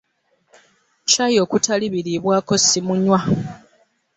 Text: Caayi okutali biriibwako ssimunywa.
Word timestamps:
Caayi 1.11 1.37
okutali 1.45 1.85
biriibwako 1.93 2.53
ssimunywa. 2.63 3.19